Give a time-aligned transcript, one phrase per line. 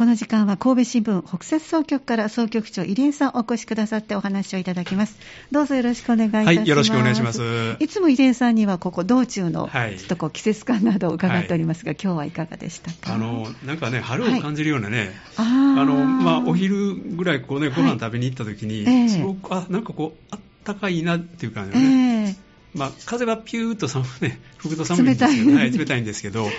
[0.00, 5.18] この時間は神戸新聞北摂総局から総局長入江さんお越しくださってお話をいただきます。
[5.52, 7.76] どうぞよろしくお願いいたします、はい、よろしくお願いします。
[7.80, 13.12] いつも入江さんにはここ道中のちょっとこう季節感などを伺っておりますが、はい、今日はいかがでしたか？
[13.12, 26.52] あのなんかね春を感じるようなね、はい、あのまあお昼ぐらいこうねご飯食べに行った時に、はい、すごくあなんかこうあったかいなっていう感じね、えーまあ、風がピューッと寒、ね、吹くと寒いんですけど、はい、冷たいんですけど、 はい、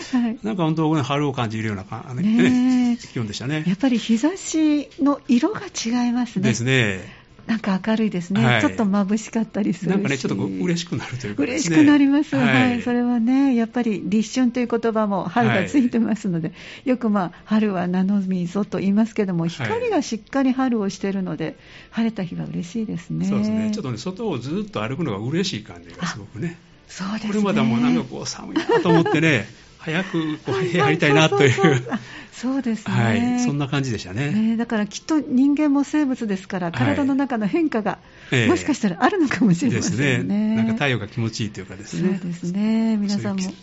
[0.43, 1.83] なんか本当、ね、春を感じるような、
[2.13, 3.63] ねね、気温でしたね。
[3.68, 6.50] やっぱり日差しの色が違いますね。
[6.50, 7.21] ですね。
[7.47, 16.54] なんか明るいですね、はい、ちょっと眩しかったりするなんかね、ちょっと嬉しくなるというか、ね、嬉しくなります、はい、はい、それはね、やっぱり立春という言葉も春がついてますので、は
[16.86, 21.57] い、よくまあ春は名の溝と言いますけども、光がしっかり春をしているので、
[21.89, 23.25] 晴れた日は嬉しいですね。
[23.25, 26.57] そうですね、ちょっとね、外をずっと歩くのが嬉しい感じがすごくね。
[26.88, 27.29] そうですね。
[27.29, 29.47] これまでもなんかこう寒いなと思ってね、
[29.81, 31.51] 早くこうやりたいなという。
[32.31, 34.57] そうですね、はい、そんな感じでしたね、ね。
[34.57, 37.99] だからきっと人間も生物ですから、体の中の変化が、
[38.47, 40.03] もしかしたらあるのかもしれませんね。
[40.03, 40.55] ですね。
[40.55, 42.19] なんか太陽が気持ちいいというかですね。
[42.19, 42.97] そうですね。
[42.97, 43.53] 皆さんも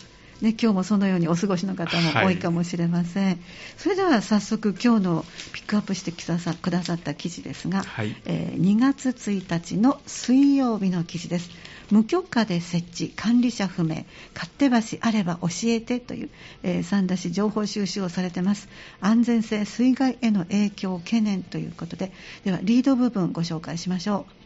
[0.41, 3.37] ね、今日もそのようにお過ごしの方も多いかもしれません、はい、
[3.77, 11.49] それでは早速今日のピックアップしてくださった記事ですが、はい、えー、2月1日の水曜日の記事です
[11.91, 16.29] 無許可で設置管理者不明勝手橋あれば教えてという、
[16.63, 18.69] えー、三田市情報収集をされてます。
[19.01, 22.11] 安全性水害への影響懸念ということで
[22.43, 24.39] ではリード部分ご紹介しましょう。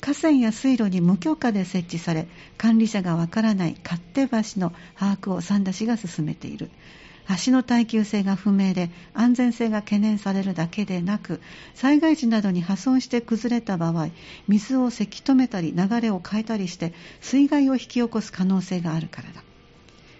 [0.00, 2.26] 河川や水路に無許可で設置され
[2.58, 6.70] 管理者がわからない勝手橋の把握を三田市が進めている。
[7.44, 11.40] 橋の耐久性が不明で安全性が懸念されるだけでなく
[11.74, 14.08] 災害時などに破損して崩れた場合
[14.48, 19.42] 水をせき止めたり流れを変えたりして水害を引き起こす可能性があるからだ。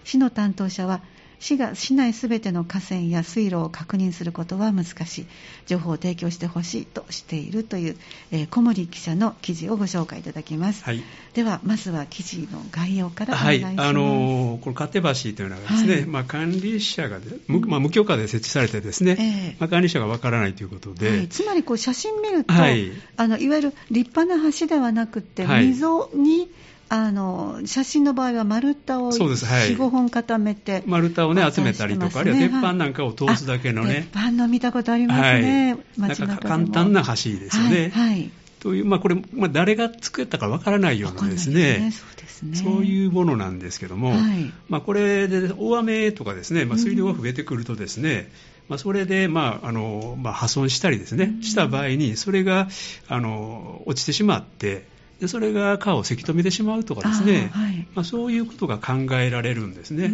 [0.04, 1.02] 市の担当者は
[1.42, 5.26] 市が市内すべての河川や水路を確認することは難しい。
[5.66, 7.96] 情報を提供してほしいとしているという、
[8.30, 11.02] えー、小森記者の記事をご紹介いただきます、はい、
[11.34, 26.48] ではまずは記事の概要からお願いします、はい、あのー、この勝手橋というのはですね、はい、まあ、管理者が無,、まあ、無許可で設置されてですね、えー、まあ、管理者がわからないということで、つまりこう写真見ると、い、あのいわゆる立派な橋ではなくて溝に、
[26.94, 37.90] あの写真の場合は丸太を4、はい、5本固めて丸太を、ね、集めたりとか、ね、あるいは鉄板なんかを通すだけのね、鉄板の見たことありますね、はい、なんか簡単な橋ですよね。
[37.94, 38.30] はい、はい。
[38.60, 41.92] という、まあ、これ、まあ、誰が作ったかわからないようなですね、ね。
[41.92, 42.56] そうですね。
[42.56, 52.68] そういうものなんですけども、はい、まあ、これで大雨とかですね、まあ、水量が増えてくるとですね、うんまあ、それで、まああのまあ、破損したりですね、した場合に、それが
[53.08, 54.86] あの落ちてしまって、
[55.22, 60.10] でそれが川をせき止めてしまうとかですね、はい、まあ、そういうことが考えられるんですね、う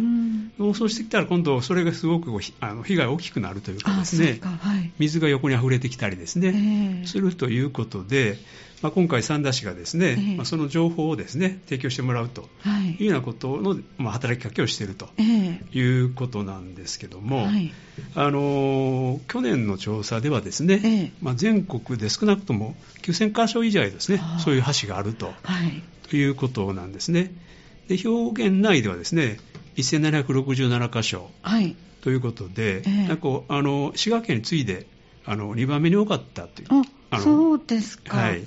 [0.73, 8.37] そうしてきたら今度それがすごくあの被害が大きくなるというかですね、はい、水が横に溢れてきたりですね、えー、するということで、
[8.81, 12.49] まあ、今回、三田市がですね、えー、まあ、その情報をですね提供してもらうと
[12.99, 13.03] い。
[13.03, 17.47] うようなことの、まあ、働きかけをしているということなんですけども、
[18.15, 25.33] あの去年の調査ではですね、えー、まあ、全国で少なくとも9000箇所以上ですね、そういう橋があると,、
[26.09, 26.23] とい。
[26.25, 27.31] うことなんですね。
[27.87, 29.39] で兵庫県内ではですね
[29.79, 31.29] 1767箇所
[32.01, 34.87] ということで、えー、なんかあの滋賀県に次いで
[35.25, 36.67] あの2番目に多かったという。
[37.11, 38.17] あそうですか。
[38.17, 38.43] はい。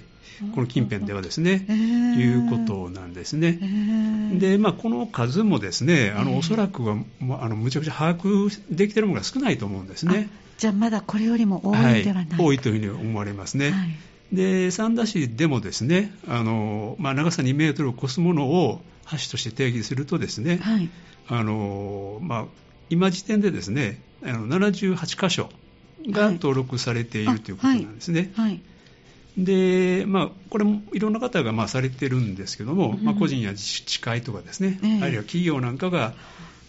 [0.54, 1.75] この近辺ではですね、えー、
[2.16, 3.59] いうことなんですね。
[3.62, 6.97] えー、で、まあ、この数もですね、あの、おそらくは、
[7.41, 10.28] あの、むちゃくちゃ把握できているものが少ないと思うんですね。
[10.59, 13.70] じゃあ、まだこれよりも多いではない、はい、多いというふうに思われますね。
[13.70, 13.84] は
[14.32, 20.88] い、で、三田市でもですね、あの、まあ、長さ2メートルを超すものを橋として定義するとですね、はい、
[21.28, 22.44] あの、まあ、
[22.90, 25.50] 今時点でですね、あの78箇所
[26.08, 28.32] が登録されている、ということなんですね。
[28.36, 28.60] はい。
[29.36, 36.14] で、まあ、これもいろんな方がまあされてるんですけども、うん、まあ、個人や自治会とかですね、えー、あるいは企業なんかが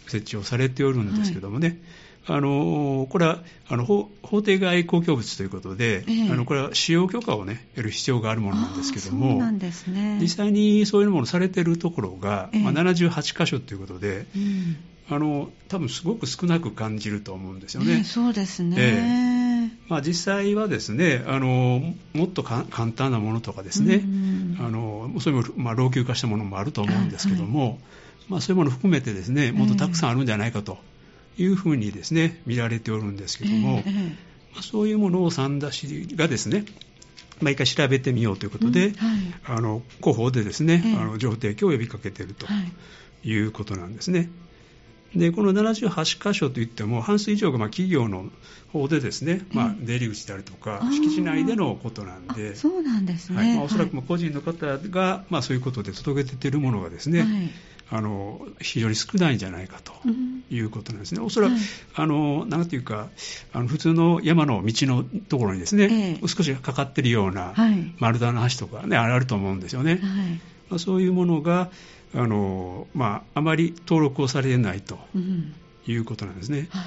[0.08, 1.78] 設置をされておるんですけどもね、はい、
[2.26, 14.78] あのこれはあの法定外公共物ということで、えー、あのこれは使用許可を、ね、得る必要があるものなんですけども、ね、実際にそういうものをされているところが、えー、まあ、78箇所ということで、うん、
[15.10, 18.06] あの多分すごく少なく感じると思うんですよね。
[18.06, 24.02] そうですね、まあ、実際はですねあのもっと簡単なものとかですね、
[24.60, 27.78] あのそういう、まあ、老朽化したものもあると思うんですけども、はい、
[28.30, 30.78] まあ、そういうものを含めてですねもっとたくさんあるんじゃないかと
[31.38, 34.10] いうふうにですね見られておるんですけども、えー、
[34.54, 36.66] まあ、そういうものを三田市がですね
[37.42, 42.46] 毎回調べてみようということで、うんはい、あの広報でですね、えー、あの情報提供を呼びかけていると
[43.24, 44.30] いうことなんですね。
[45.16, 48.30] でこの78箇所といっても半数以上がまあ企業の
[48.72, 52.56] 方でですね、まあ、出入り口であるとか敷地内でのことなんで。
[52.56, 53.56] そうなんですね、はい。
[53.56, 57.30] まあ、おそらく個人の方が、まあ、そういうことで届けているものがですね、はい。
[57.90, 59.94] あの非常に少ないんじゃないかと
[60.50, 61.62] いうことなんですね、おそらく、はい、
[61.94, 63.10] あのなんていうか
[63.52, 67.54] あの普通の山の道のところにですね、えー、少しかかっているような
[68.00, 71.70] 丸太の橋とかね、あると思うんですよね、はいまあ、そういうものが
[72.16, 74.98] あの、まあ、あまり登録をされてないと
[75.86, 76.68] いうことなんですね。
[76.72, 76.84] はい、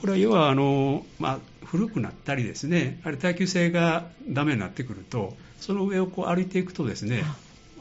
[0.00, 7.24] これは要はあの、まあ、古くなったりですね、あれ耐久性がダメになってくると、その上をこう歩いていくとですね、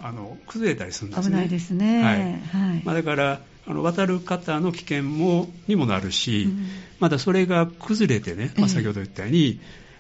[0.02, 1.32] あの崩れたりするんですね。
[1.32, 2.04] 危ないですね。
[2.04, 2.16] はい。
[2.16, 6.68] はいまあ、だからあの渡る方の危険もにもなるし、うん、
[7.00, 9.60] またそれが崩れてね、まあ、先ほど言ったように、えー、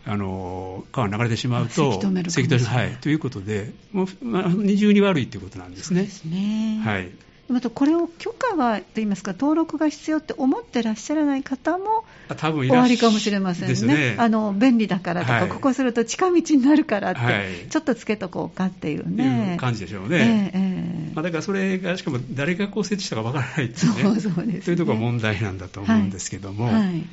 [0.09, 6.01] あの川が流れてしまうと、せき止めるせき止めはい、ということで、もうまあ、二重に悪いということなんですね。
[6.01, 7.11] ですねはい
[7.49, 14.11] またこれを許可はと言いますか登録が必要って思ってらっしゃらない方も終わりかもしれませんね。
[14.11, 19.53] ねあの便利だからとか、はい、ここすると近道になるからって、はい、ちょっとつけとこうかっていうね。
[19.53, 20.51] いう感じでしょうね。
[20.53, 24.03] えーえー、まあ、だからそれがしかも誰がこう設置したかわからないっていうね。
[24.03, 26.65] そうそうです、ね、というところが問題なんだと思うんですけども。
[26.65, 27.03] はい、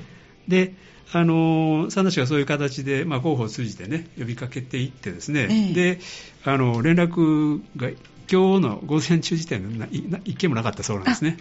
[0.49, 0.75] で
[1.13, 6.01] あの三田市がそういう形で、まあ、広報を通じてね呼びかけていってですね、えー、で
[6.45, 7.89] あの連絡が
[8.31, 9.89] 今日の午前中時点で
[10.25, 11.39] 一件もなかったそうなんですね。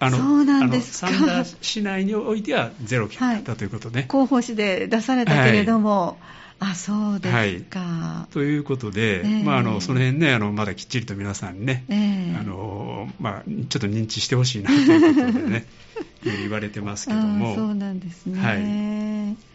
[0.00, 1.12] あのそうなんですか。
[1.12, 6.18] 三田市内においてはゼロ件だったということで、はい、広報誌で出されたけれども、
[6.58, 15.66] はい、あそうですか、はい、ということで、えー、まあ、あのその辺ねあのまだきっちりと皆さんにね、えー、あのまあ、ちょっと認知してほしいなということでね
[16.24, 17.54] 言われてますけども。
[17.54, 19.52] そうなんですね、はい。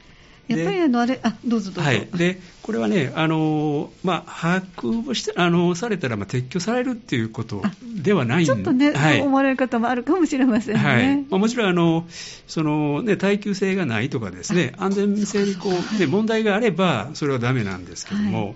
[0.47, 11.17] やっぱりあのあれあどうぞどうぞ、はい、でこれはねあの、まあ、把握をしてあのされたら、まあ、撤去されるっていうことではないんちょっとね、はい、思われる方もあるかもしれませんね、はい。
[11.29, 12.05] まあ、もちろんあの
[12.47, 18.55] その、ね、耐久性がないとかですね安全性にこう、ね、問題があればそれはだめなんですけども、はい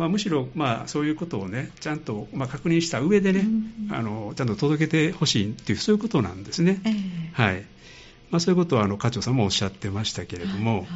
[0.00, 6.80] まあ、むしろ、まあ、そういうことをねちゃんと、まあ、確認した上でね、うん、あのちゃんと届けてほしいっていうそういうことなんですね。
[6.86, 7.66] えー、はい。
[8.30, 10.88] まあ、そういうことはあの課長さんもおっしゃってましたけれども、はいはい。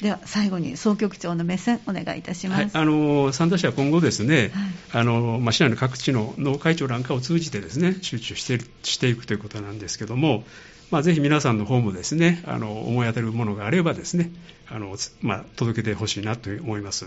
[0.00, 4.50] では最後に総局長の目線お願いいたします、はい、あの三田市は今後ですね、
[4.92, 10.44] はい、あのまあ、市内の各地の農会長なんかを通じてですね集中してしていくということなんですけども
[10.90, 14.30] まあ、ぜひ皆さんの方もですねあの思い当たるものがあればですね
[14.68, 17.06] あの、まあ、届けてほしいなと思います。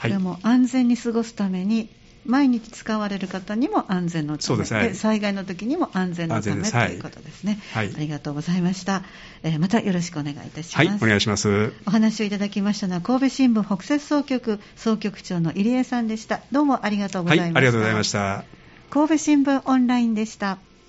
[0.00, 1.90] これも安全に過ごすために
[2.28, 9.02] 毎日使われる方にも安全のため、はい、災害の時にも安全のためということですね、はい、ありがとうございました、
[9.42, 11.72] えー、またよろしくお願いいたします、はい、お願いします。
[11.86, 16.40] お話をいただきましたのは神戸新聞北摂総局総局長の入江さんでした。
[16.52, 18.44] どうもありがとうございました、ありがとうございました。
[18.90, 20.58] 神戸新聞オンラインでした